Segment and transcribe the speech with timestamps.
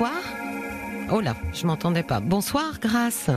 [0.00, 0.22] bonsoir.
[1.12, 2.20] Oh là, je m'entendais pas.
[2.20, 3.30] Bonsoir, Grâce.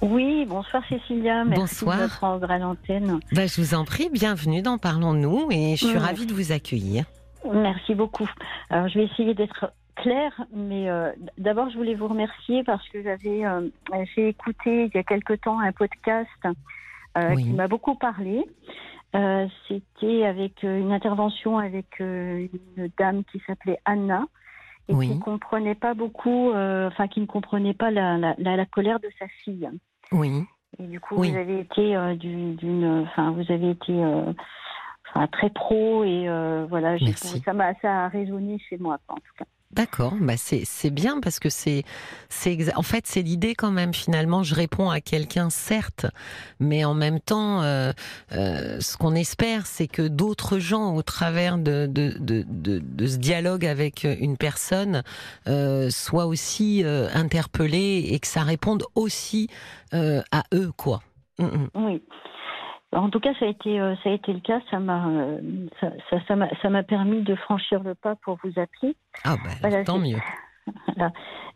[0.00, 1.44] Oui, bonsoir Cécilia.
[1.44, 2.02] Merci Bonsoir.
[2.02, 3.20] de prendre à l'antenne.
[3.32, 7.04] Bah, je vous en prie, bienvenue dans Parlons-nous et je suis ravie de vous accueillir.
[7.52, 8.28] Merci beaucoup.
[8.70, 13.02] Alors, je vais essayer d'être claire, mais euh, d'abord, je voulais vous remercier parce que
[13.02, 13.68] j'avais euh,
[14.14, 17.42] j'ai écouté il y a quelque temps un podcast euh, Oui.
[17.44, 18.44] qui m'a beaucoup parlé.
[19.12, 22.48] C'était avec une intervention avec une
[22.98, 24.24] dame qui s'appelait Anna
[24.88, 25.08] et Oui.
[25.08, 29.00] qui comprenait pas beaucoup, euh, enfin qui ne comprenait pas la, la, la, la colère
[29.00, 29.68] de sa fille.
[30.12, 30.44] Oui,
[30.78, 31.30] Et du coup, Oui.
[31.30, 34.32] vous avez été euh, du- d'une, enfin, vous avez été, euh,
[35.10, 36.26] enfin, très pro et
[36.68, 36.98] voilà,
[37.42, 39.44] ça m'a, ça a résonné chez moi, en tout cas.
[39.72, 40.14] D'accord.
[40.20, 41.84] Bah, c'est bien parce que c'est
[42.74, 44.42] en fait c'est l'idée quand même finalement.
[44.42, 46.06] Je réponds à quelqu'un certes,
[46.60, 47.92] mais en même temps, euh,
[48.32, 53.06] euh, ce qu'on espère, c'est que d'autres gens, au travers de de, de, de, de
[53.06, 55.02] ce dialogue avec une personne,
[55.46, 59.48] euh, soient aussi euh, interpellés et que ça réponde aussi
[59.94, 61.02] euh, à eux, quoi.
[61.38, 61.68] Mm, mm.
[61.74, 62.02] Oui.
[62.92, 64.60] En tout cas, ça a été, euh, ça a été le cas.
[64.70, 65.40] Ça m'a, euh,
[65.80, 68.96] ça, ça, ça m'a, ça m'a permis de franchir le pas pour vous appeler.
[69.24, 70.18] Ah Voilà, tant mieux.
[70.96, 71.12] Voilà.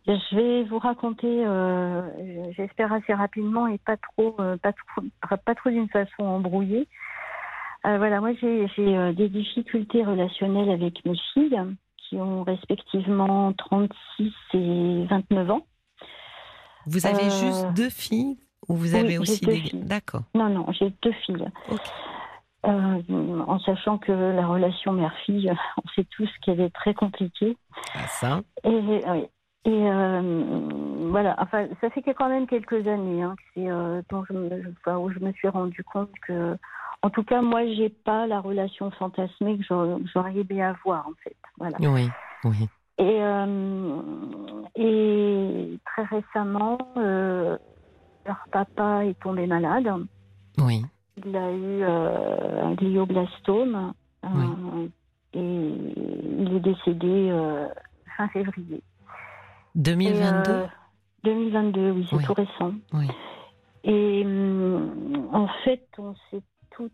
[0.07, 2.01] Je vais vous raconter, euh,
[2.53, 5.03] j'espère assez rapidement et pas trop, euh, pas trop,
[5.37, 6.87] pas trop d'une façon embrouillée.
[7.85, 11.59] Euh, voilà, moi j'ai j'ai, des difficultés relationnelles avec mes filles
[11.97, 15.67] qui ont respectivement 36 et 29 ans.
[16.87, 18.37] Vous avez juste deux filles?
[18.69, 19.71] Ou vous avez aussi deux des.
[19.73, 20.23] D'accord.
[20.35, 21.47] Non, non, j'ai deux filles.
[22.65, 23.01] Euh,
[23.45, 27.57] en sachant que la relation mère-fille, on sait tous qu'elle est très compliquée.
[27.93, 28.41] Ah, ça.
[28.63, 29.27] Et, oui.
[29.65, 30.69] Et euh,
[31.09, 34.73] voilà, enfin, ça fait quand même quelques années hein, que c'est, euh, dont je me,
[34.81, 36.57] enfin, où je me suis rendu compte que,
[37.01, 39.63] en tout cas, moi, j'ai pas la relation fantasmée que
[40.13, 41.35] j'aurais aimé avoir, en fait.
[41.57, 41.77] Voilà.
[41.79, 42.09] Oui,
[42.43, 42.67] oui.
[42.97, 44.01] Et, euh,
[44.75, 46.77] et très récemment,
[48.25, 49.87] leur papa est tombé malade.
[50.57, 50.83] Oui.
[51.25, 53.93] Il a eu euh, un glioblastome
[54.25, 54.91] euh, Oui.
[55.33, 55.39] et
[56.39, 57.67] il est décédé euh,
[58.17, 58.81] fin février.
[59.75, 60.65] 2022 Et, euh,
[61.23, 62.23] 2022, oui, c'est Oui.
[62.23, 62.73] tout récent.
[62.93, 63.07] Oui.
[63.83, 66.91] Et hum, en fait, on s'est toutes.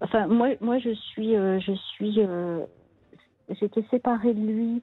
[0.00, 2.20] enfin, moi, moi, je suis, je suis.
[3.60, 4.82] J'étais séparée de lui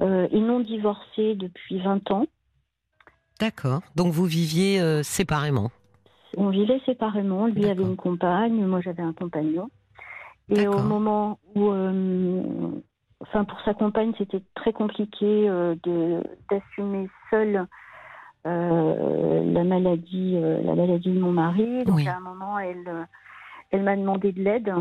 [0.00, 2.26] euh, et non divorcée depuis 20 ans.
[3.40, 3.80] D'accord.
[3.96, 5.70] Donc vous viviez euh, séparément.
[6.36, 7.46] On vivait séparément.
[7.46, 9.70] Lui avait une compagne, moi j'avais un compagnon.
[10.50, 12.42] Et au moment où, euh,
[13.20, 17.66] enfin pour sa compagne, c'était très compliqué euh, de d'assumer seule
[18.44, 21.84] la maladie, la maladie de mon mari.
[21.84, 22.08] Donc Oui.
[22.08, 23.06] à un moment, elle,
[23.70, 24.72] elle m'a demandé de l'aide.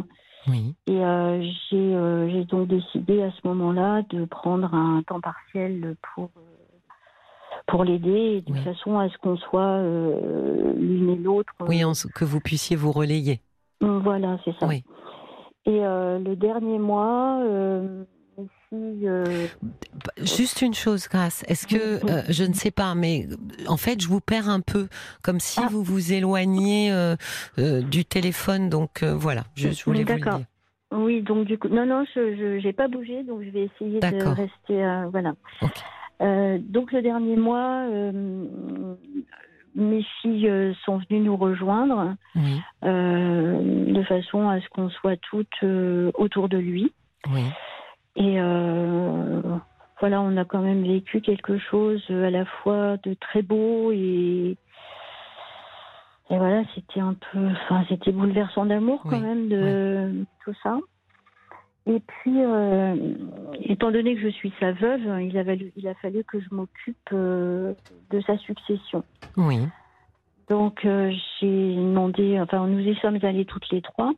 [0.48, 0.76] Oui.
[0.88, 6.30] Et euh, j'ai euh, donc décidé à ce moment-là de prendre un temps partiel pour
[7.68, 8.60] pour l'aider, de Oui.
[8.64, 11.54] façon à ce qu'on soit euh, l'une et l'autre.
[11.62, 13.42] Oui, en- que vous puissiez vous relayer.
[13.82, 14.66] Voilà, c'est ça.
[14.68, 14.84] Oui.
[15.66, 18.04] Et euh, le dernier mois, euh,
[18.74, 21.44] euh, Bah, Juste une chose, Grace.
[21.48, 22.10] Est-ce que, Oui.
[22.12, 23.36] euh, je ne sais pas, mais euh,
[23.68, 24.88] en fait, je vous perds un peu,
[25.24, 25.68] comme si Ah.
[25.70, 27.16] vous vous éloigniez euh,
[27.60, 28.70] euh, du téléphone.
[28.70, 30.40] Donc euh, voilà, je, je voulais vous le dire.
[30.94, 34.26] oui, donc du coup, non, non, je n'ai pas bougé, donc je vais essayer de
[34.26, 35.34] rester, euh, voilà.
[35.62, 35.72] Ok.
[36.22, 38.96] Euh, donc le dernier mois, euh,
[39.76, 42.62] mes filles euh, sont venues nous rejoindre Oui.
[42.84, 45.64] de façon à ce qu'on soit toutes
[46.16, 46.92] autour de lui.
[47.32, 47.44] Oui.
[48.16, 48.40] Et
[50.00, 54.58] voilà, on a quand même vécu quelque chose à la fois de très beau et
[56.30, 60.78] et voilà, c'était un peu, enfin, c'était bouleversant d'amour quand même de tout ça.
[61.88, 62.96] Et puis, euh,
[63.62, 66.48] étant donné que je suis sa veuve, il a, valu- il a fallu que je
[66.52, 67.74] m'occupe euh,
[68.10, 69.04] de sa succession.
[69.38, 69.70] Oui.
[70.50, 74.14] Donc euh, j'ai demandé, enfin nous y sommes allés toutes les trois,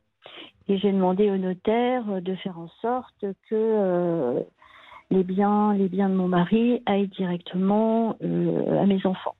[0.67, 4.43] et j'ai demandé au notaire de faire en sorte que
[5.11, 9.35] les biens, les biens de mon mari aillent directement à mes enfants.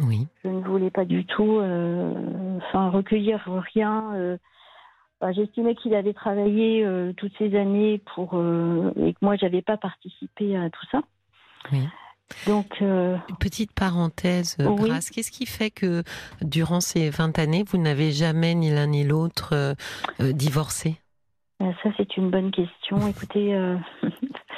[0.00, 0.26] Oui.
[0.44, 1.58] Je ne voulais pas du tout,
[2.58, 3.42] enfin recueillir
[3.74, 4.36] rien.
[5.20, 9.62] Enfin, J'estimais qu'il avait travaillé euh, toutes ces années pour euh, et que moi j'avais
[9.62, 11.00] pas participé à tout ça.
[11.72, 11.86] Oui.
[12.46, 14.88] Donc euh, Petite parenthèse, Oui.
[14.88, 16.02] Grace, qu'est-ce qui fait que
[16.42, 19.76] durant ces 20 années, vous n'avez jamais ni l'un ni l'autre
[20.18, 20.96] divorcé?
[21.60, 22.98] Ça, c'est une bonne question.
[23.08, 23.56] Écoutez,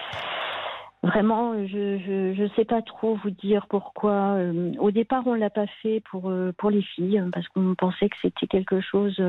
[1.02, 4.38] vraiment, je, je je sais pas trop vous dire pourquoi.
[4.78, 8.46] Au départ, on l'a pas fait pour pour les filles parce qu'on pensait que c'était
[8.46, 9.20] quelque chose.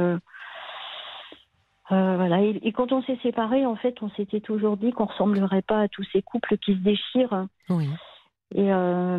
[1.92, 2.42] Euh, voilà.
[2.42, 5.88] Et, quand on s'est séparés, en fait, on s'était toujours dit qu'on ressemblerait pas à
[5.88, 7.48] tous ces couples qui se déchirent.
[7.70, 7.90] Oui.
[8.56, 9.18] Et euh,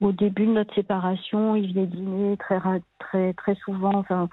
[0.00, 2.60] au début de notre séparation, il venait dîner très
[2.98, 3.94] très très souvent.
[3.94, 4.28] Enfin,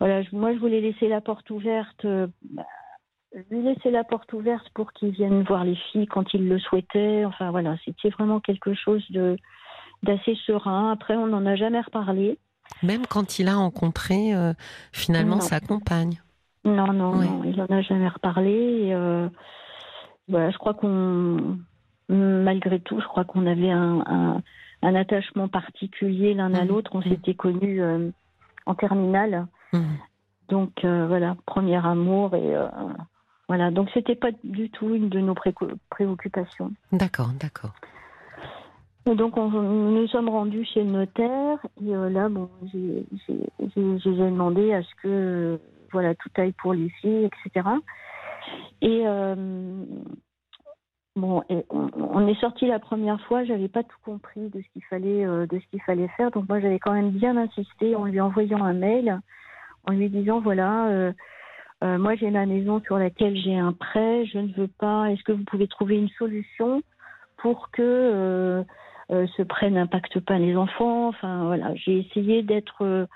[0.00, 0.22] voilà.
[0.32, 2.04] Moi, je voulais laisser la porte ouverte.
[2.04, 2.26] Euh,
[3.50, 7.24] lui laisser la porte ouverte pour qu'il vienne voir les filles quand il le souhaitait.
[7.24, 9.36] Enfin voilà, c'était vraiment quelque chose de
[10.02, 10.92] d'assez serein.
[10.92, 12.38] Après, on n'en a jamais reparlé.
[12.82, 14.52] Même quand il a rencontré euh,
[14.92, 16.20] finalement sa compagne.
[16.64, 18.90] Non, non, non, il n'en a jamais reparlé.
[18.92, 19.28] Euh,
[20.28, 21.58] voilà, je crois qu'on,
[22.08, 24.40] malgré tout, je crois qu'on avait un,
[24.82, 26.92] un, attachement particulier l'un à l'autre.
[26.94, 27.10] On mmh.
[27.10, 28.10] s'était connus euh,
[28.66, 29.46] en terminale.
[29.72, 29.80] Mmh.
[30.48, 32.54] Donc voilà, premier amour et
[33.48, 33.70] voilà.
[33.70, 35.34] Donc c'était pas du tout une de nos
[35.88, 36.70] préoccupations.
[36.92, 37.72] D'accord, d'accord.
[39.06, 41.58] Et donc, on, nous sommes rendus chez le notaire.
[41.82, 43.04] Et euh, là, bon, j'ai
[43.60, 45.60] demandé à ce que
[45.94, 47.66] voilà, tout aille pour les filles, etc.
[48.82, 49.34] Et euh,
[51.16, 53.44] bon, et on, est sorti la première fois.
[53.44, 56.30] J'avais pas tout compris de ce qu'il fallait, euh, de ce qu'il fallait faire.
[56.30, 59.18] Donc moi, j'avais quand même bien insisté en lui envoyant un mail,
[59.86, 61.12] en lui disant voilà.
[61.82, 64.26] moi, j'ai ma maison sur laquelle j'ai un prêt.
[64.26, 65.10] Je ne veux pas.
[65.10, 66.82] Est-ce que vous pouvez trouver une solution
[67.38, 68.64] pour que
[69.10, 71.08] euh, ce prêt n'impacte pas les enfants?
[71.08, 73.06] Enfin voilà, j'ai essayé d'être euh,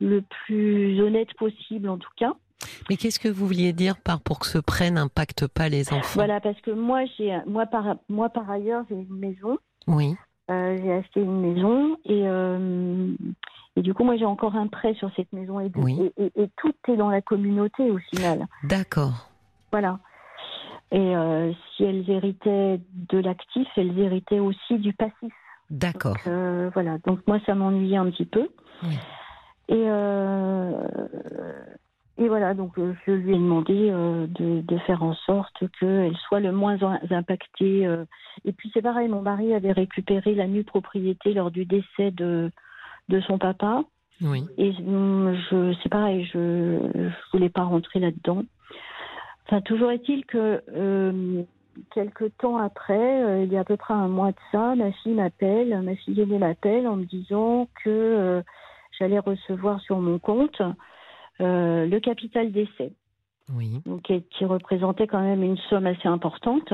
[0.00, 2.32] le plus honnête possible en tout cas.
[2.88, 6.14] Mais qu'est-ce que vous vouliez dire par pour que ce prêt n'impacte pas les enfants?
[6.14, 9.58] Voilà, parce que moi, j'ai, moi par, moi par ailleurs, j'ai une maison.
[9.86, 10.14] Oui.
[10.50, 12.26] Euh, j'ai acheté une maison et,
[13.76, 16.12] et du coup, moi, j'ai encore un prêt sur cette maison et, oui.
[16.18, 18.46] et, tout est dans la communauté au final.
[18.64, 19.30] D'accord.
[19.70, 19.98] Voilà.
[20.92, 25.32] Et euh, si elles héritaient de l'actif, elles héritaient aussi du passif.
[25.70, 26.16] D'accord.
[26.26, 26.98] Euh, voilà.
[27.06, 28.48] Donc moi, ça m'ennuyait un petit peu.
[29.70, 30.72] Et euh,
[32.18, 32.52] et voilà.
[32.52, 36.76] Donc je lui ai demandé de, de, faire en sorte qu'elle soit le moins
[37.10, 37.88] impactée.
[38.44, 42.50] Et puis c'est pareil, mon mari avait récupéré la nue propriété lors du décès de
[43.08, 43.84] de son papa.
[44.22, 44.44] Oui.
[44.58, 48.42] Et hum, je, c'est pareil, je, je voulais pas rentrer là-dedans.
[49.50, 51.42] Enfin, toujours est-il que euh,
[51.92, 54.92] quelques temps après, euh, il y a à peu près un mois de ça, ma
[54.92, 58.42] fille m'appelle, ma fille aînée m'appelle en me disant que euh,
[59.00, 60.62] j'allais recevoir sur mon compte
[61.40, 62.92] le capital d'essai.
[63.52, 63.82] Oui.
[63.86, 66.72] Donc, qui représentait quand même une somme assez importante.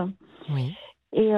[0.50, 0.74] Oui.
[1.12, 1.30] Et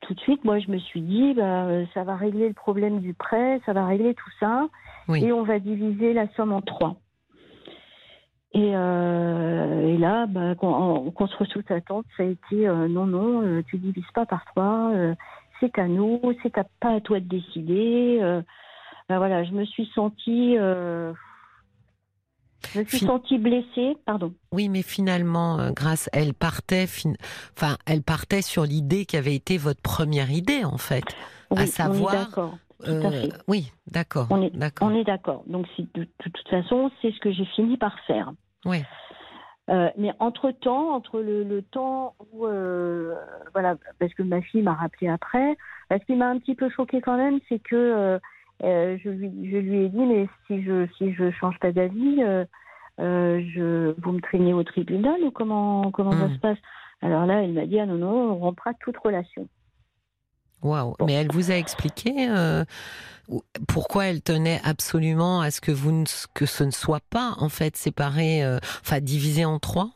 [0.00, 3.14] tout de suite, moi, je me suis dit, bah, ça va régler le problème du
[3.14, 4.66] prêt, ça va régler tout ça,
[5.14, 6.96] et on va diviser la somme en trois.
[8.54, 13.62] Et, euh, et là, bah, contre toute attente, ça a été euh, non, non, euh,
[13.66, 15.14] tu divises pas par trois, euh,
[15.58, 18.20] c'est à nous, c'est pas à toi de décider.
[19.08, 21.12] Ben voilà, je me suis sentie, je
[22.78, 24.32] me suis sentie blessée, pardon.
[24.52, 26.86] Oui, mais finalement, grâce, elle partait,
[27.56, 31.04] enfin, elle partait sur l'idée qui avait été votre première idée, en fait,
[31.54, 32.12] à savoir.
[32.12, 32.58] d'accord.
[33.46, 34.26] oui, d'accord.
[34.30, 34.88] On est d'accord.
[34.88, 35.42] On est d'accord.
[35.46, 38.32] Donc, de, de, toute façon, c'est ce que j'ai fini par faire.
[38.64, 38.82] Oui.
[39.70, 43.14] Euh, mais entre temps, entre le, temps où, euh,
[43.52, 45.56] voilà, parce que ma fille m'a rappelé après,
[45.90, 48.20] ce qui m'a un petit peu choqué quand même, c'est que
[48.62, 52.20] euh, je, lui, je lui ai dit, mais si je si je change pas d'avis,
[52.98, 56.34] je vous me traînez au tribunal ou comment comment ça hmm.
[56.34, 56.58] se passe?
[57.02, 59.48] Alors là, elle m'a dit, ah non non, on rompra toute relation.
[60.64, 62.64] Waouh Mais elle vous a expliqué euh,
[63.68, 67.76] pourquoi elle tenait absolument à ce que vous que ce ne soit pas en fait
[67.76, 69.90] séparé, euh, enfin divisé en trois?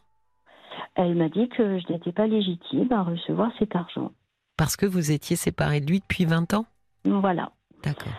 [0.94, 4.12] Elle m'a dit que je n'étais pas légitime à recevoir cet argent.
[4.56, 6.66] Parce que vous étiez séparés de lui depuis 20 ans?
[7.04, 7.52] Voilà.
[7.84, 8.12] D'accord.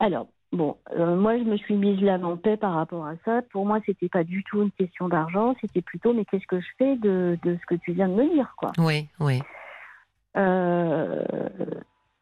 [0.00, 3.42] Alors, bon, euh, moi je me suis mise l'âme en paix par rapport à ça.
[3.50, 6.66] Pour moi, c'était pas du tout une question d'argent, c'était plutôt mais qu'est-ce que je
[6.78, 8.72] fais de, de, ce que tu viens de me dire, quoi?
[8.78, 9.40] Oui, oui.
[10.36, 11.24] Euh,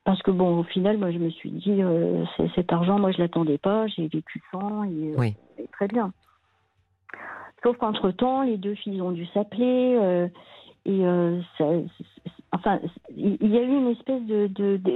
[0.04, 2.24] parce que bon, au final, moi, je me suis dit, euh,
[2.54, 5.34] cet argent, moi, je l'attendais pas, j'ai vécu sans, et, oui.
[5.72, 6.12] très bien.
[7.62, 10.28] Sauf qu'entre temps, les deux filles ont dû s'appeler,
[10.84, 11.04] et
[11.56, 11.64] ça,
[12.52, 12.78] enfin,
[13.16, 14.47] il y a eu une espèce de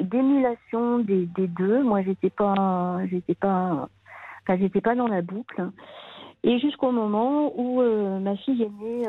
[0.02, 1.82] d'émulation des, des, deux.
[1.82, 3.88] Moi, j'étais pas, j'étais pas,
[4.42, 5.70] enfin, j'étais pas dans la boucle.
[6.44, 7.82] Et jusqu'au moment où
[8.20, 9.02] ma fille aînée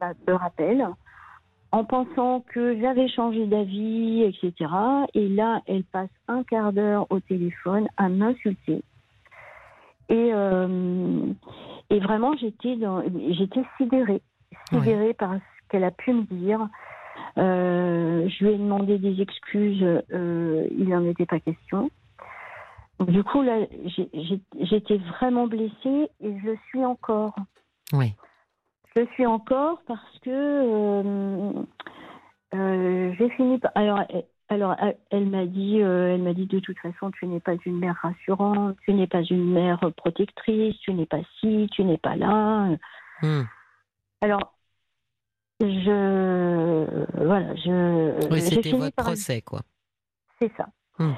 [0.00, 0.88] bah, me rappelle
[1.70, 4.70] en pensant que j'avais changé d'avis, etc.
[5.14, 8.82] Et là, elle passe un quart d'heure au téléphone à m'insulter.
[10.08, 11.26] Et, euh,
[11.90, 14.22] et vraiment, j'étais dans, j'étais sidérée,
[14.70, 16.66] sidérée par ce qu'elle a pu me dire.
[17.38, 21.90] Euh, je lui ai demandé des excuses, euh, il n'en était pas question.
[23.00, 23.60] du coup, là,
[24.60, 27.34] j'étais vraiment blessée et je suis encore.
[27.92, 28.14] Oui.
[28.96, 31.52] Je suis encore parce que euh,
[32.54, 33.70] euh, j'ai fini par.
[33.76, 34.00] Alors,
[34.48, 34.74] alors
[35.10, 37.96] elle m'a dit, euh, elle m'a dit de toute façon, tu n'es pas une mère
[38.02, 42.70] rassurante, tu n'es pas une mère protectrice, tu n'es pas ci, tu n'es pas là.
[43.22, 43.42] Hmm.
[44.20, 44.57] Alors,
[45.60, 48.30] je voilà, je.
[48.30, 49.60] Oui, c'était votre procès, quoi.
[50.38, 50.66] C'est ça.
[50.98, 51.14] Hmm.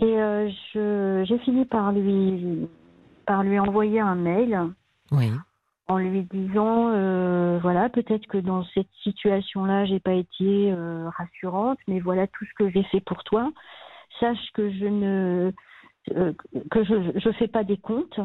[0.00, 2.68] Et euh, j'ai fini par lui,
[3.26, 4.58] par lui envoyer un mail.
[5.10, 5.30] Oui.
[5.88, 11.78] En lui disant, euh, voilà, peut-être que dans cette situation-là, j'ai pas été euh, rassurante,
[11.88, 13.50] mais voilà tout ce que j'ai fait pour toi.
[14.20, 15.52] Sache que je ne,
[16.70, 18.20] que je, je fais pas des comptes,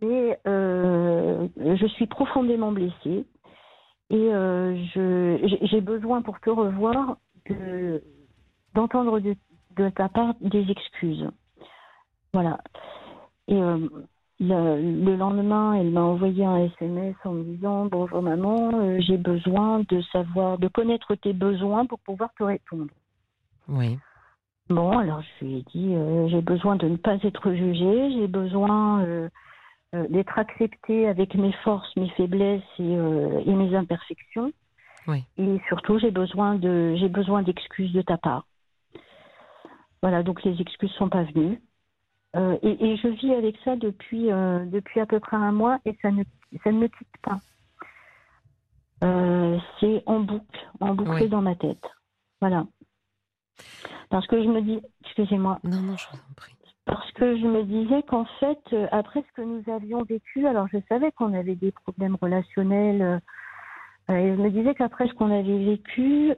[0.00, 3.26] mais je suis profondément blessée
[4.14, 7.16] et j'ai besoin pour te revoir
[8.74, 9.34] d'entendre de,
[9.76, 11.28] de ta part des excuses.
[12.32, 12.58] Voilà.
[13.48, 13.88] Et euh,
[14.40, 19.80] le, lendemain, elle m'a envoyé un SMS en me disant Bonjour maman, euh, j'ai besoin
[19.88, 22.92] de savoir, de connaître tes besoins pour pouvoir te répondre.
[23.68, 23.98] Oui.
[24.68, 28.26] Bon, alors je lui ai dit euh, J'ai besoin de ne pas être jugée, j'ai
[28.28, 29.04] besoin
[30.08, 34.52] d'être acceptée avec mes forces, mes faiblesses et, et mes imperfections.
[35.06, 35.24] Oui.
[35.36, 38.46] Et surtout, j'ai besoin de, j'ai besoin d'excuses de ta part.
[40.02, 41.60] Voilà, donc les excuses sont pas venues.
[42.36, 45.96] Euh, et, je vis avec ça depuis, euh, depuis à peu près un mois et
[46.02, 46.24] ça ne,
[46.64, 47.38] ça ne me quitte pas.
[49.04, 51.84] Euh, c'est en boucle, en boucle dans ma tête.
[52.40, 52.66] Voilà.
[54.10, 55.58] Parce que je me dis, excusez-moi.
[55.62, 56.54] Non, non, je vous en prie.
[56.86, 58.60] Parce que je me disais qu'en fait,
[58.92, 63.20] après ce que nous avions vécu, alors je savais qu'on avait des problèmes relationnels.
[64.10, 66.34] et je me disais qu'après ce qu'on avait vécu,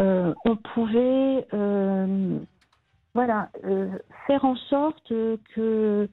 [0.00, 2.38] euh, on pouvait euh,
[3.14, 3.88] voilà, euh,
[4.26, 5.08] faire en sorte
[5.54, 6.08] que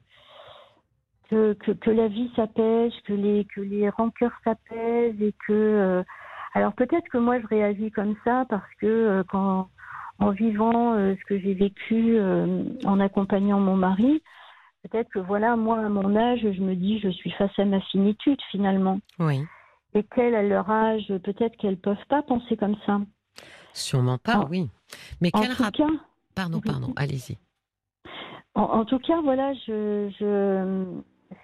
[1.29, 6.03] que, que, la vie s'apaise, que les, que les rancœurs s'apaisent et que.
[6.53, 9.69] alors peut-être que moi je réagis comme ça parce que quand
[10.21, 12.19] en vivant ce que j'ai vécu
[12.85, 14.21] en accompagnant mon mari,
[14.83, 17.81] peut-être que voilà, moi à mon âge, je me dis je suis face à ma
[17.81, 18.99] finitude finalement.
[19.19, 19.43] Oui.
[19.93, 23.01] Et qu'elles, à leur âge, peut-être qu'elles peuvent pas penser comme ça.
[23.73, 24.69] Sûrement pas, oui.
[25.19, 25.89] Mais quel rapport
[26.35, 27.37] Pardon, pardon, allez-y.
[28.53, 31.01] En, tout cas, voilà, je, je,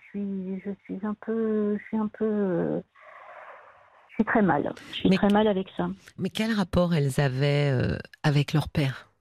[0.09, 2.96] suis, je suis un peu, je suis un peu, je
[4.17, 4.73] suis très mal.
[4.91, 5.89] Je suis très mal avec ça.
[6.17, 9.11] Mais quel rapport elles avaient euh, avec leur père?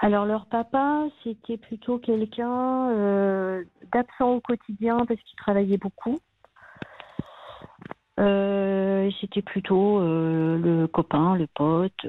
[0.00, 6.20] Alors leur papa, c'était plutôt quelqu'un euh, d'absent au quotidien parce qu'il travaillait beaucoup.
[8.20, 12.06] Euh, c'était plutôt euh, le copain, le pote,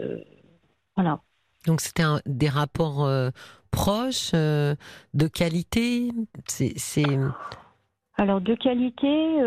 [0.95, 1.19] voilà.
[1.65, 3.07] Donc c'était des rapports
[3.71, 6.11] proches, de qualité?
[6.47, 7.05] C'est
[8.17, 9.39] alors de qualité,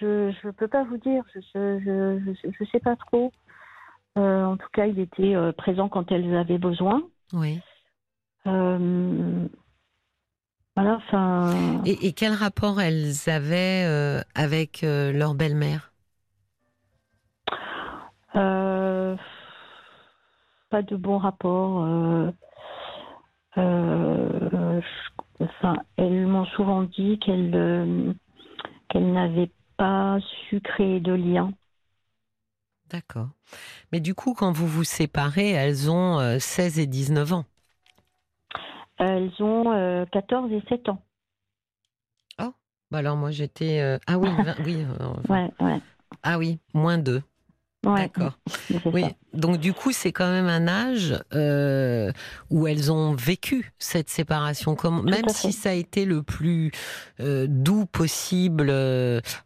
[0.00, 3.32] je ne peux pas vous dire, je je, sais pas trop.
[4.16, 7.02] en tout cas, il était présent quand elles avaient besoin.
[7.32, 7.60] Oui.
[10.76, 11.00] Voilà,
[11.86, 15.90] et, et, quel rapport elles avaient euh, avec euh, leur belle-mère?
[18.34, 19.16] Euh,
[20.68, 21.86] Pas de bon rapport.
[25.40, 28.14] Enfin, elles m'ont souvent dit qu'elles
[28.88, 31.52] qu'elles n'avaient pas su créer de lien.
[32.90, 33.28] D'accord.
[33.92, 37.44] Mais du coup, quand vous vous séparez, elles ont 16 et 19 ans.
[38.98, 41.02] Elles ont 14 euh, et 7 ans.
[42.40, 42.52] Oh,
[42.90, 43.80] bah alors moi j'étais.
[43.80, 44.28] Euh, ah oui,
[44.64, 44.84] oui.
[45.28, 45.80] ouais, ouais.
[46.22, 47.22] Ah oui, moins 2.
[47.94, 48.38] D'accord.
[48.86, 49.04] Oui.
[49.32, 52.10] Donc du coup, c'est quand même un âge euh,
[52.50, 56.72] où elles ont vécu cette séparation, comme même si ça a été le plus
[57.18, 58.70] doux possible.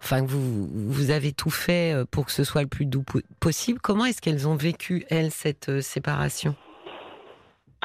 [0.02, 3.04] enfin, vous vous avez tout fait pour que ce soit le plus doux
[3.40, 3.80] possible.
[3.80, 6.54] Comment est-ce qu'elles ont vécu elles cette séparation?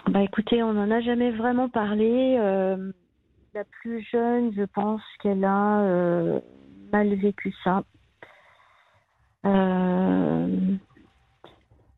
[0.09, 2.37] Bah écoutez, on n'en a jamais vraiment parlé.
[2.39, 2.91] Euh,
[3.55, 6.39] la plus jeune, je pense qu'elle a euh,
[6.91, 7.83] mal vécu ça.
[9.45, 10.47] Euh,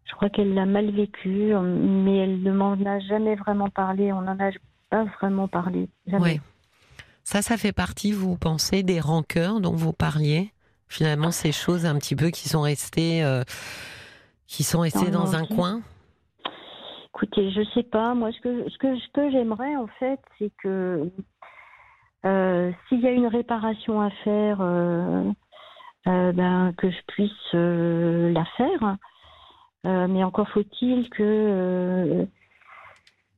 [0.06, 4.12] je crois qu'elle l'a mal vécu, mais elle ne m'en a jamais vraiment parlé.
[4.12, 4.52] On n'en a
[4.90, 5.90] pas vraiment parlé.
[6.08, 6.42] Jamais.
[7.24, 10.52] Ça, ça fait partie, vous pensez, des rancœurs dont vous parliez?
[10.88, 13.22] Finalement, ces choses un petit peu qui sont restées,
[14.48, 15.82] qui sont restées dans un coin?
[17.18, 18.14] Écoutez, je sais pas.
[18.14, 21.12] Moi, ce que ce que ce que j'aimerais en fait, c'est que
[22.26, 25.24] euh, s'il y a une réparation à faire, euh,
[26.08, 28.98] euh, ben que je puisse la faire.
[29.84, 32.28] mais encore faut-il que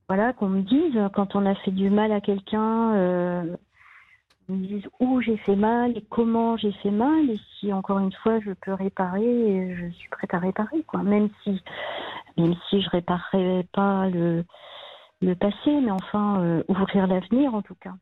[0.07, 3.55] voilà, qu'on me dise quand on a fait du mal à quelqu'un, euh,
[4.99, 8.51] où j'ai fait mal et comment j'ai fait mal et si encore une fois je
[8.65, 11.03] peux réparer, je suis prête à réparer quoi.
[11.03, 11.61] Même si,
[12.37, 14.43] même si je réparerai pas le
[15.21, 17.93] le passé, mais enfin euh, ouvrir l'avenir en tout cas.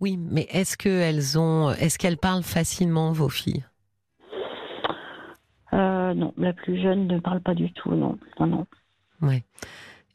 [0.00, 3.64] Oui, mais est-ce qu'elles ont, est-ce qu'elles parlent facilement vos filles?
[6.08, 8.66] Euh, Non, la plus jeune ne parle pas du tout, non, non, non.
[9.22, 9.42] Ouais.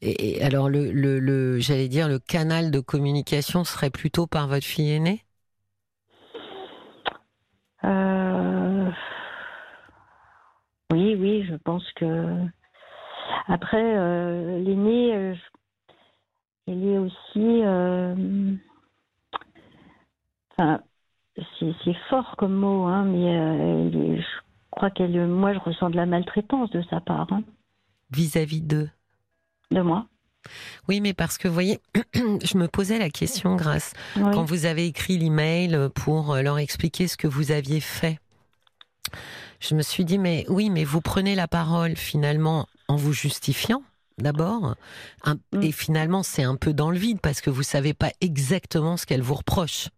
[0.01, 4.65] Et, alors le, le, le j'allais dire le canal de communication serait plutôt par votre
[4.65, 5.23] fille aînée?
[7.85, 8.89] Euh...
[10.91, 12.45] Oui, oui, je pense que
[13.47, 15.35] après euh, l'aînée, euh,
[16.67, 17.61] elle est aussi.
[20.51, 20.81] Enfin,
[21.59, 24.42] c'est fort comme mot, hein, mais je
[24.75, 25.27] crois qu'elle.
[25.27, 27.27] Moi, je ressens de la maltraitance de sa part.
[27.31, 27.43] Hein.
[28.11, 28.89] Vis-à-vis d'eux
[29.71, 30.05] De moi.
[30.89, 31.79] Oui, mais parce que, vous voyez,
[32.13, 37.15] je me posais la question, Grâce, quand vous avez écrit l'email pour leur expliquer ce
[37.15, 38.19] que vous aviez fait.
[39.61, 43.81] Je me suis dit, mais oui, mais vous prenez la parole finalement en vous justifiant
[44.17, 44.75] d'abord.
[45.25, 45.61] Mm.
[45.61, 49.05] Et finalement, c'est un peu dans le vide parce que vous savez pas exactement ce
[49.05, 49.89] qu'elle vous reproche.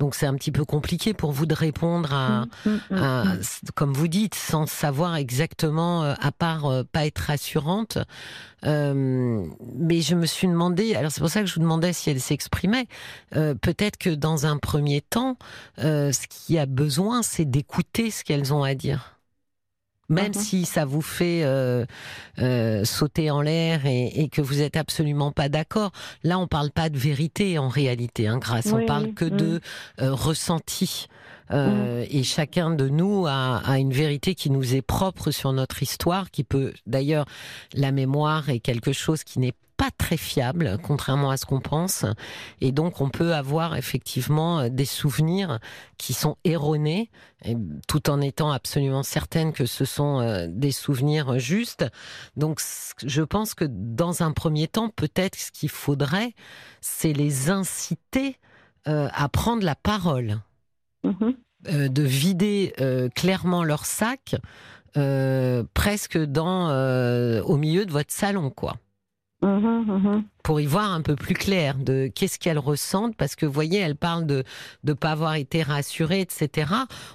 [0.00, 3.38] Donc c'est un petit peu compliqué pour vous de répondre à, mm, mm,
[3.74, 7.98] comme vous dites, sans savoir exactement, euh, à part euh, pas être rassurante.
[8.64, 9.46] Euh,
[9.76, 12.20] mais je me suis demandé, alors c'est pour ça que je vous demandais si elle
[12.20, 12.88] s'exprimait.
[13.32, 15.36] Peut-être que dans un premier temps,
[15.78, 19.13] ce qui a besoin, c'est d'écouter ce qu'elles ont à dire
[20.08, 20.34] même mhm.
[20.34, 21.84] si ça vous fait euh,
[22.38, 25.92] euh, sauter en l'air et, que vous êtes absolument pas d'accord.
[26.22, 28.72] Là, on parle pas de vérité en réalité, hein, grâce.
[28.72, 29.60] on parle que de mhm.
[30.00, 31.06] euh, ressenti.
[31.50, 32.06] Mhm.
[32.10, 36.30] Et chacun de nous a, a, une vérité qui nous est propre sur notre histoire,
[36.30, 37.26] qui peut d'ailleurs
[37.74, 42.04] la mémoire est quelque chose qui n'est pas très fiable, contrairement à ce qu'on pense.
[42.60, 45.58] Et donc, on peut avoir effectivement euh, des souvenirs
[45.98, 47.10] qui sont erronés,
[47.88, 51.84] tout en étant absolument certaine que ce sont euh, des souvenirs justes.
[52.36, 52.60] Donc,
[53.04, 56.34] je pense que dans un premier temps, peut-être ce qu'il faudrait,
[56.80, 58.38] c'est les inciter
[58.86, 60.40] euh, à prendre la parole.
[61.04, 61.88] Mm-hmm.
[61.90, 62.72] de vider
[63.14, 64.36] clairement leur sac
[65.74, 66.70] presque dans
[67.42, 68.78] au milieu de votre salon quoi.
[69.44, 70.24] Mhm, mhm.
[70.42, 73.78] Pour y voir un peu plus clair de qu'est-ce qu'elle ressentent, parce que vous voyez,
[73.78, 74.42] elle parle de
[74.84, 76.72] ne pas avoir été rassurée, etc.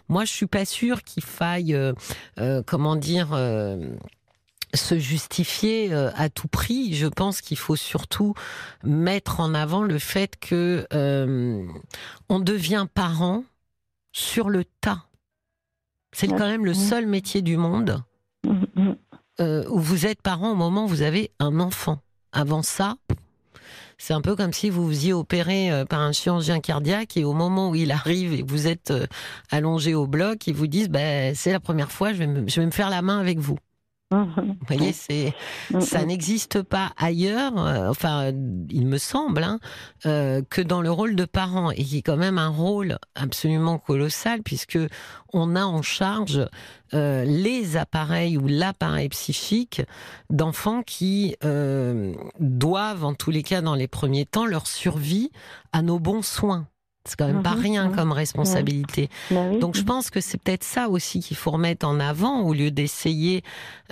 [0.10, 1.94] Moi, je suis pas sûre qu'il faille, euh,
[2.40, 3.30] euh, comment dire.
[3.34, 3.96] Euh,
[4.76, 6.94] se justifier à tout prix.
[6.94, 8.36] Je pense qu'il faut surtout
[8.84, 10.86] mettre en avant le fait que
[12.30, 13.44] on devient parent
[14.12, 15.06] sur le tas.
[16.12, 18.04] C'est quand même le seul métier du monde
[18.44, 18.96] mhm,
[19.72, 22.04] où vous êtes parent au moment où vous avez un enfant.
[22.32, 22.96] Avant ça,
[23.98, 27.34] c'est un peu comme si vous vous y opérez par un chirurgien cardiaque et au
[27.34, 29.08] moment où il arrive et vous êtes euh,
[29.52, 32.90] allongé au bloc, ils vous disent bah, c'est la première fois, je vais me faire
[32.90, 33.58] la main avec vous.
[34.12, 35.36] Vous voyez, c'est
[35.82, 37.58] ça n'existe pas ailleurs.
[37.58, 38.32] Euh, enfin,
[38.70, 39.60] il me semble hein,
[40.08, 43.78] euh, que dans le rôle de parent et qui est quand même un rôle absolument
[43.78, 44.80] colossal puisque
[45.32, 46.48] on a en charge
[46.96, 49.84] euh, les appareils ou l'appareil psychique
[50.32, 51.36] d'enfants qui
[52.40, 55.30] doivent, en tous les cas, dans les premiers temps, leur survie
[55.72, 56.68] à nos bons soins.
[57.10, 57.96] C'est quand même pas mhm, rien mhm.
[57.96, 59.10] comme responsabilité.
[59.32, 62.54] Bah Donc je pense que c'est peut-être ça aussi qu'il faut remettre en avant au
[62.54, 63.44] lieu d'essayer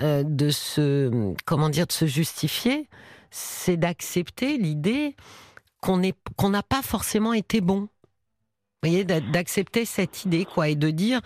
[0.01, 2.87] euh, de se comment dire de se justifier,
[3.31, 5.15] c'est d'accepter l'idée
[5.81, 7.87] qu'on est qu'on n'a pas forcément été bon.
[8.83, 11.21] Vous voyez d'accepter cette idée quoi et de dire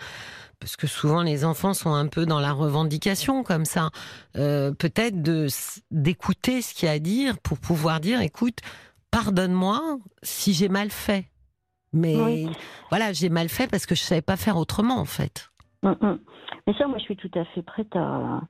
[0.62, 3.90] parce que souvent les enfants sont un peu dans la revendication comme ça,
[4.36, 5.48] euh, peut-être de
[5.90, 8.58] d'écouter ce qu'il y a à dire pour pouvoir dire écoute,
[9.10, 11.31] pardonne-moi si j'ai mal fait.
[11.92, 12.46] Mais
[12.90, 15.50] voilà, j'ai mal fait parce que je savais pas faire autrement, en fait.
[15.82, 16.18] Mm, mm.
[16.66, 18.40] Mais ça, moi, je suis tout à fait prête à,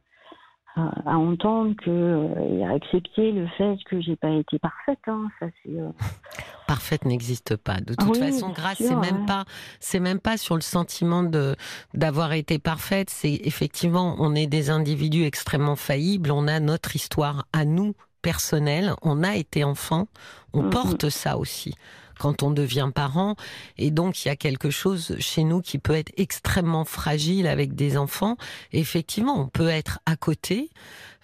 [0.77, 5.01] à, entendre que euh, et à accepter le fait que j'ai pas été parfaite.
[5.07, 5.29] Hein.
[5.41, 5.73] Ça, c'est.
[5.73, 5.91] Euh,
[6.67, 7.81] parfaite n'existe pas.
[7.81, 9.45] De toute façon, grâce, c'est même pas,
[9.81, 11.57] c'est même pas sur le sentiment de
[11.95, 13.11] d'avoir été parfaite.
[13.11, 16.31] C'est effectivement, on est des individus extrêmement faillibles.
[16.31, 18.95] On a notre histoire à nous personnelle.
[19.03, 20.07] On a été enfant.
[20.53, 21.75] On mm, porte ça aussi
[22.19, 23.35] quand on devient parent.
[23.79, 27.75] Et donc, il y a quelque chose chez nous qui peut être extrêmement fragile avec
[27.75, 28.37] des enfants.
[28.73, 30.71] effectivement, on peut être à côté.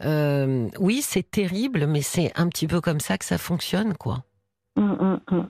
[0.04, 4.24] Euh, oui, c'est terrible, mais c'est un petit peu comme ça que ça fonctionne, quoi.
[4.76, 5.48] Mmh, mmh, mmh.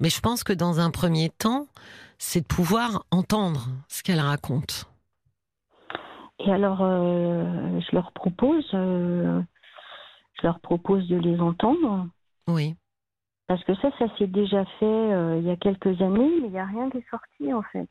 [0.00, 1.66] Mais je pense que dans un premier temps,
[2.18, 4.86] c'est de pouvoir entendre ce qu'elle raconte.
[6.40, 9.40] Et alors, euh, je leur propose, euh,
[10.40, 12.08] je leur propose de les entendre
[12.48, 12.76] Oui.
[13.46, 16.50] Parce que ça, ça s'est déjà fait euh, il y a quelques années, mais il
[16.52, 17.88] n'y a rien qui est sorti en fait.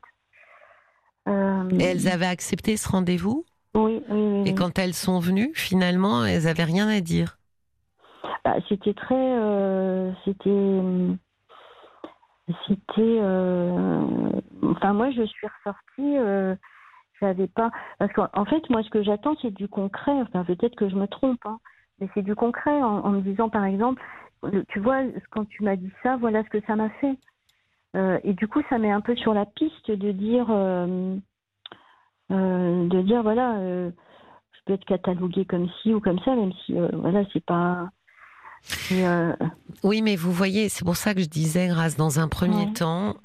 [1.28, 3.44] Euh, Et elles avaient accepté ce rendez-vous?
[3.74, 7.38] Oui, oui, oui, Et quand elles sont venues, finalement, elles n'avaient rien à dire?
[8.44, 9.14] Bah, C'était très.
[9.14, 10.80] Euh, c'était.
[12.68, 13.20] C'était.
[14.62, 16.16] Enfin, moi, je suis ressortie.
[17.20, 17.70] J'avais pas.
[17.98, 20.12] Parce qu'en fait, moi, ce que j'attends, c'est du concret.
[20.12, 21.58] Enfin, peut-être que je me trompe, hein.
[22.00, 24.02] Mais c'est du concret en, me disant, par exemple,
[24.68, 27.16] tu vois, quand tu m'as dit ça, voilà ce que ça m'a fait.
[27.96, 31.16] Euh, et du coup, ça met un peu sur la piste de dire, euh,
[32.30, 36.74] euh, de dire, voilà, je peux être cataloguée comme ci ou comme ça, même si,
[36.92, 37.88] voilà, c'est pas.
[39.82, 43.16] Oui, mais vous voyez, c'est pour ça que je disais, grâce, dans un premier temps,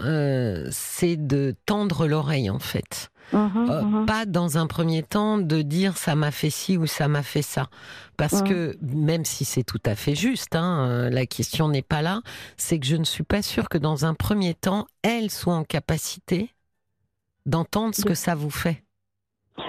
[0.71, 3.11] c'est de tendre l'oreille, en fait.
[3.33, 4.05] Mhm, euh, mhm.
[4.05, 7.41] Pas dans un premier temps de dire ça m'a fait ci ou ça m'a fait
[7.41, 7.67] ça.
[8.17, 12.01] Parce que même si c'est tout à fait juste, hein, euh, la question n'est pas
[12.01, 12.21] là,
[12.57, 15.63] c'est que je ne suis pas sûre que dans un premier temps, elle soit en
[15.63, 16.51] capacité
[17.45, 18.83] d'entendre ce que ça vous fait.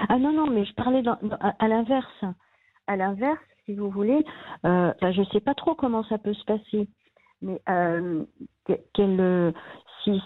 [0.08, 1.02] Ah non, non, mais je parlais
[1.58, 2.24] à, l'inverse.
[2.86, 4.24] À l'inverse, si vous voulez,
[4.64, 6.88] euh, je ne sais pas trop comment ça peut se passer.
[7.40, 8.24] Mais euh,
[10.04, 10.20] si,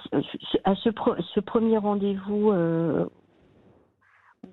[0.64, 0.90] à ce,
[1.34, 2.52] ce premier rendez-vous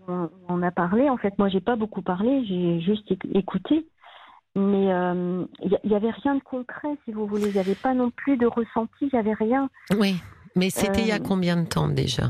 [0.07, 1.09] on, a parlé.
[1.09, 3.85] En fait, moi, j'ai pas beaucoup parlé, j'ai juste écouté.
[4.55, 5.45] Mais il euh,
[5.83, 7.47] n'y avait rien de concret, si vous voulez.
[7.47, 9.69] Il n'y avait pas non plus de ressenti, il n'y avait rien.
[9.97, 10.15] Oui,
[10.55, 12.23] mais c'était il y a euh, combien de temps déjà?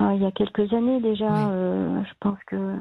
[0.00, 2.76] Ah, Il y a quelques années déjà, euh, je pense que.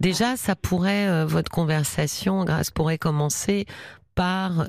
[0.00, 3.66] Déjà, ça pourrait, votre conversation, grâce, pourrait commencer
[4.14, 4.66] par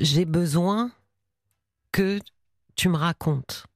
[0.00, 0.90] j'ai besoin
[1.92, 2.18] que
[2.76, 3.66] tu me racontes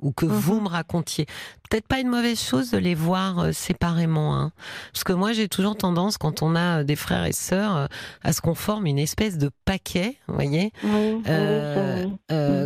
[0.00, 0.64] ou que vous mhm.
[0.64, 1.26] me racontiez.
[1.70, 4.52] Peut-être pas une mauvaise chose de les voir euh, séparément, hein.
[4.92, 7.86] parce que moi j'ai toujours tendance, quand on a euh, des frères et sœurs, euh,
[8.22, 10.72] à ce qu'on forme une espèce de paquet, vous voyez,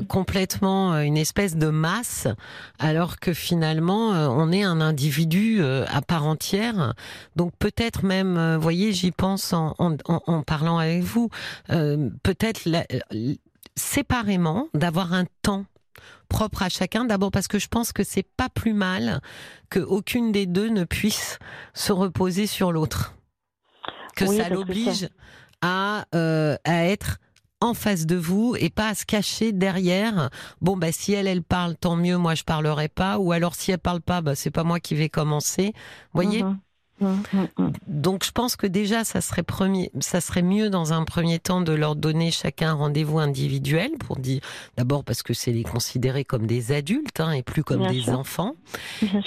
[0.08, 2.26] complètement une espèce de masse,
[2.78, 6.94] alors que finalement on est un individu à part entière.
[7.36, 11.28] Donc peut-être même, vous voyez, j'y pense en, en, en, parlant avec vous,
[11.68, 12.68] peut-être
[13.76, 15.64] séparément d'avoir un temps
[16.28, 17.04] propre à chacun.
[17.04, 19.20] D'abord parce que je pense que c'est pas plus mal
[19.70, 21.38] que aucune des deux ne puisse
[21.74, 23.14] se reposer sur l'autre.
[24.16, 25.08] Que ça l'oblige
[25.62, 27.18] à, euh, à être
[27.60, 30.30] en face de vous et pas à se cacher derrière.
[30.60, 33.18] Bon bah si elle elle parle tant mieux, moi je parlerai pas.
[33.18, 35.72] Ou alors si elle parle pas, bah c'est pas moi qui vais commencer.
[36.12, 36.42] Voyez?
[36.42, 36.58] Mhm.
[37.86, 41.60] Donc je pense que déjà ça serait premier, ça serait mieux dans un premier temps
[41.60, 44.40] de leur donner chacun un rendez-vous individuel pour dire
[44.76, 48.54] d'abord parce que c'est les considérer comme des adultes hein, et plus comme des enfants.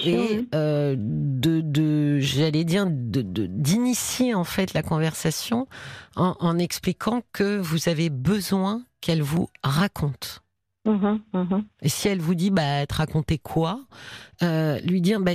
[0.04, 5.66] Et euh, de, de j'allais dire de d'initier en fait la conversation
[6.16, 10.42] en, en, expliquant que vous avez besoin qu'elle vous raconte.
[11.80, 13.80] Et si elle vous dit bah te raconter quoi,
[14.42, 15.32] euh, lui dire bah,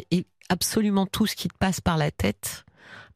[0.50, 2.66] absolument tout ce qui te passe par la tête,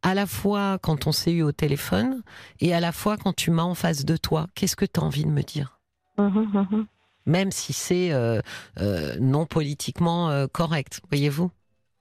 [0.01, 2.21] à la fois quand on s'est eu au téléphone
[2.59, 4.47] et à la fois quand tu m'as en face de toi.
[4.55, 5.79] Qu'est-ce que tu as envie de me dire?
[7.25, 8.41] Même si c'est euh,
[8.79, 11.51] euh, non politiquement euh, correct, voyez-vous?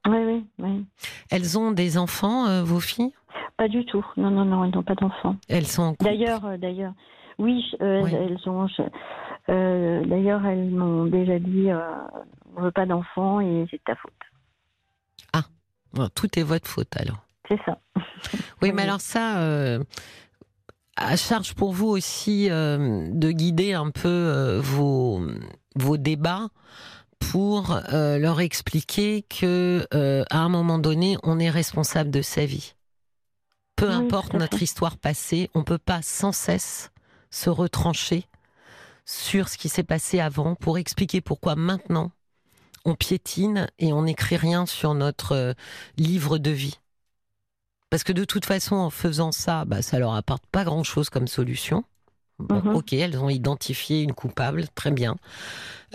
[0.06, 0.86] Oui, oui, oui.
[1.30, 3.12] Elles ont des enfants, vos filles?
[3.58, 4.04] Pas du tout.
[4.16, 5.36] Non, non, non, elles n'ont pas d'enfants.
[5.48, 6.94] Elles sont D'ailleurs, d'ailleurs,
[7.38, 8.66] oui, elles ont.
[9.46, 11.68] d'ailleurs, elles m'ont déjà dit,
[12.56, 14.12] on veut pas d'enfants et c'est ta faute
[16.14, 17.24] tout est votre faute alors.
[17.48, 17.79] C'est ça.
[18.62, 19.83] Oui, mais alors ça, euh,
[20.96, 25.22] à charge pour vous aussi euh, de guider un peu euh, vos,
[25.74, 26.48] vos débats
[27.18, 32.74] pour leur expliquer que à un moment donné, on est responsable de sa vie.
[33.76, 36.90] Peu importe notre histoire passée, on peut pas sans cesse
[37.31, 38.24] se retrancher
[39.05, 42.11] sur ce qui s'est passé avant pour expliquer pourquoi maintenant
[42.84, 45.52] on piétine et on n'écrit rien sur notre euh,
[45.96, 46.78] livre de vie.
[47.90, 51.26] Parce que de toute façon, en faisant ça, bah, ça leur apporte pas grand-chose comme
[51.26, 51.84] solution.
[52.48, 52.74] Mhm.
[52.74, 55.16] Ok, elles ont identifié une coupable, très bien,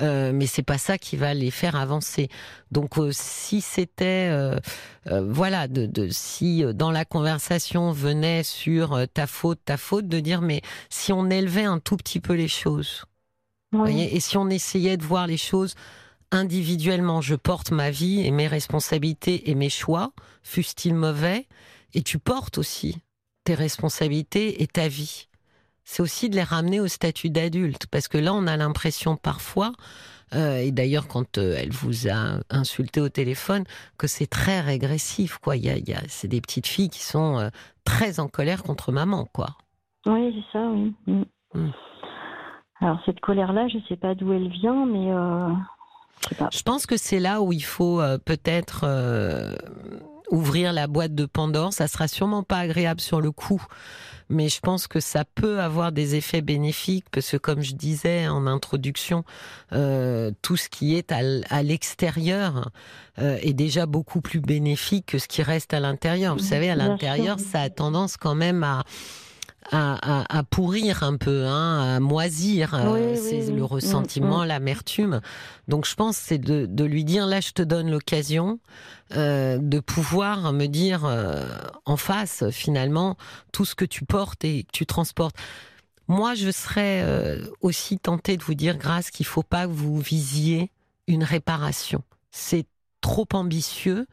[0.01, 2.29] euh, mais c'est pas ça qui va les faire avancer.
[2.71, 4.59] Donc, euh, si c'était, euh,
[5.07, 10.61] voilà, de, si dans la conversation venait sur ta faute, ta faute, de dire mais
[10.89, 13.05] si on élevait un tout petit peu les choses,
[13.71, 15.75] voyez, et si on essayait de voir les choses
[16.31, 20.11] individuellement, je porte ma vie et mes responsabilités et mes choix,
[20.43, 21.47] fussent-ils mauvais,
[21.93, 22.97] et tu portes aussi
[23.43, 25.27] tes responsabilités et ta vie.
[25.83, 29.71] C'est aussi de les ramener au statut d'adulte, parce que là, on a l'impression parfois,
[30.33, 33.63] euh, et d'ailleurs quand euh, elle vous a insulté au téléphone,
[33.97, 35.55] que c'est très régressif, quoi.
[35.55, 37.49] Il y a, c'est des petites filles qui sont euh,
[37.83, 39.49] très en colère contre maman, quoi.
[40.07, 40.93] Oui, c'est ça, oui.
[41.05, 41.23] Mm.
[41.53, 41.71] Mm.
[42.81, 45.11] Alors cette colère-là, je ne sais pas d'où elle vient, mais
[46.21, 46.49] je sais pas.
[46.51, 49.55] Je pense que c'est là où il faut euh, peut-être euh,
[50.31, 51.73] ouvrir la boîte de Pandore.
[51.73, 53.61] Ça sera sûrement pas agréable sur le coup,
[54.29, 58.27] mais je pense que ça peut avoir des effets bénéfiques parce que, comme je disais
[58.27, 59.23] en introduction,
[59.73, 62.71] euh, tout ce qui est à, l'extérieur
[63.19, 66.35] euh, est déjà beaucoup plus bénéfique que ce qui reste à l'intérieur.
[66.35, 68.83] Vous savez, à l'intérieur, ça a tendance quand même à
[69.71, 72.73] à, à- à pourrir un peu, hein, à moisir.
[72.73, 73.55] euh, Oui, c'est oui.
[73.55, 74.47] le Mm, ressentiment, mm.
[74.47, 75.21] l'amertume.
[75.67, 78.59] Donc je pense c'est de, de lui dire là je te donne l'occasion
[79.15, 81.43] euh, de pouvoir me dire euh,
[81.85, 83.17] en face finalement
[83.51, 85.35] tout ce que tu portes et que tu transportes.
[86.07, 90.71] Moi je serais aussi tentée de vous dire grâce qu'il faut pas que vous visiez
[91.07, 92.03] une réparation.
[92.31, 92.65] C'est
[93.01, 94.05] trop ambitieux.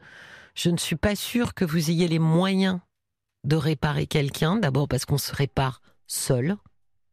[0.55, 2.79] Je ne suis pas sûre que vous ayez les moyens
[3.43, 4.57] de réparer quelqu'un.
[4.57, 6.55] D'abord parce qu'on se répare seul.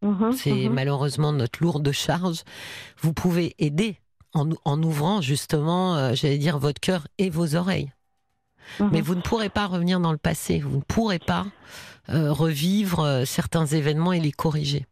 [0.02, 0.72] Mhm, C'est mhm.
[0.72, 2.42] malheureusement notre lourde charge.
[2.98, 3.96] Vous pouvez aider
[4.34, 7.92] en, en ouvrant justement, euh, j'allais dire, votre cœur et vos oreilles.
[8.78, 8.90] Mhm.
[8.92, 10.60] Mais vous ne pourrez pas revenir dans le passé.
[10.60, 11.46] Vous ne pourrez pas
[12.08, 14.86] euh, revivre euh, certains événements et les corriger.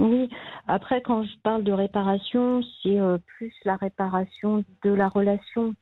[0.00, 0.28] Oui,
[0.66, 5.74] après, quand je parle de réparation, c'est plus la réparation de la relation.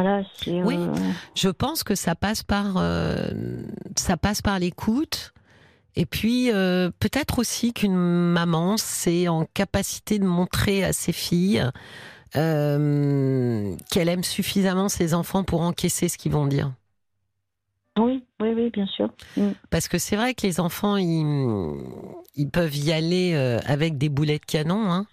[0.00, 0.62] Voilà, c'est.
[0.62, 0.76] Oui.
[0.78, 0.94] euh,
[1.34, 3.32] Je pense que ça passe par, euh,
[3.96, 5.34] ça passe par l'écoute.
[5.96, 11.68] Et puis euh, peut-être aussi qu'une maman, c'est en capacité de montrer à ses filles
[12.32, 16.70] qu'elle aime suffisamment ses enfants pour encaisser ce qu'ils vont dire.
[17.98, 19.08] Oui, oui, oui, bien sûr.
[19.36, 19.48] Mm.
[19.70, 21.74] Parce que c'est vrai que les enfants, ils,
[22.36, 23.34] ils peuvent y aller
[23.66, 24.92] avec des boulets de canon.
[24.92, 25.06] Hein.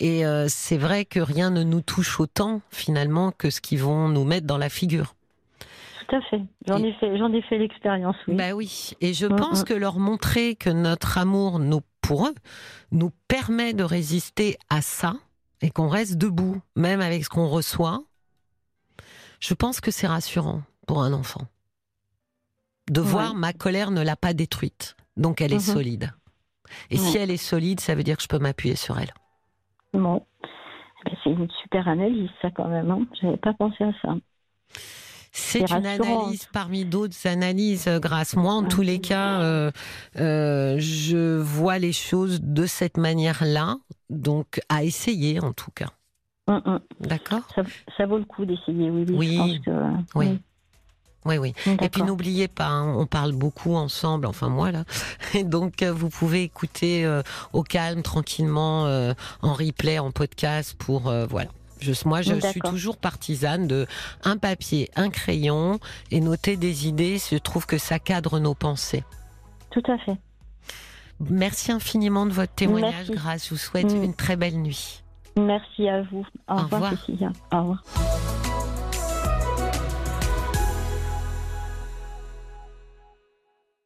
[0.00, 4.08] Et euh, c'est vrai que rien ne nous touche autant, finalement, que ce qu'ils vont
[4.08, 5.14] nous mettre dans la figure.
[6.08, 6.40] Tout à fait.
[6.66, 8.34] J'en ai fait, j'en ai fait l'expérience, oui.
[8.36, 8.92] Bah oui.
[9.00, 9.64] Et je Mm, pense mm.
[9.64, 12.34] que leur montrer que notre amour, nous, pour eux,
[12.92, 15.14] nous permet de résister à ça
[15.60, 18.02] et qu'on reste debout, même avec ce qu'on reçoit,
[19.40, 21.42] je pense que c'est rassurant pour un enfant.
[22.90, 24.96] De voir ma colère ne l'a pas détruite.
[25.16, 25.74] Donc elle est Mhm.
[25.74, 26.12] solide.
[26.90, 29.12] Et si elle est solide, ça veut dire que je peux m'appuyer sur elle.
[29.92, 30.26] Bon.
[30.42, 32.90] Eh ben, c'est une super analyse, ça, quand même.
[32.90, 33.06] Hein.
[33.20, 34.14] J'avais pas pensé à ça.
[35.32, 36.22] C'est une rassurant.
[36.24, 38.54] analyse parmi d'autres analyses, euh, grâce moi.
[38.54, 39.70] En tous les cas, euh,
[40.16, 43.76] euh, je vois les choses de cette manière-là.
[44.10, 45.90] Donc, à essayer en tout cas.
[46.48, 46.80] Mm, mm.
[47.00, 47.46] D'accord?
[47.54, 47.62] Ça,
[47.96, 48.90] ça vaut le coup d'essayer.
[48.90, 49.06] Oui.
[49.06, 50.26] Je pense que, Oui.
[50.28, 50.38] Oui,
[51.36, 51.52] oui.
[51.66, 51.76] oui.
[51.82, 54.84] Et puis n'oubliez pas, hein, on parle beaucoup ensemble, enfin moi là.
[55.34, 59.12] Et donc euh, vous pouvez écouter euh, au calme, tranquillement, euh,
[59.42, 61.50] en replay, en podcast pour euh, voilà.
[61.80, 62.70] Je, moi, je suis D'accord.
[62.72, 63.86] toujours partisane de
[64.24, 65.78] un papier, un crayon
[66.10, 67.18] et noter des idées.
[67.30, 69.04] Je trouve que ça cadre nos pensées.
[69.70, 70.16] Tout à fait.
[71.20, 73.12] Merci infiniment de votre témoignage, Merci.
[73.12, 73.44] Grâce.
[73.44, 74.02] Je vous souhaite Mm.
[74.02, 75.02] une très belle nuit.
[75.36, 76.26] Merci à vous.
[76.48, 76.90] Au, Au revoir, revoir.
[77.06, 77.30] Cécilia.
[77.52, 78.47] Au revoir.